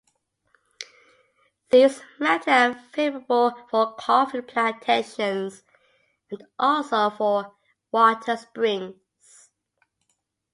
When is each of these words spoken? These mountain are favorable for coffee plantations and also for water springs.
These 1.69 2.01
mountain 2.19 2.51
are 2.71 2.79
favorable 2.91 3.53
for 3.69 3.93
coffee 3.93 4.41
plantations 4.41 5.61
and 6.31 6.43
also 6.57 7.11
for 7.11 7.53
water 7.91 8.35
springs. 8.35 8.95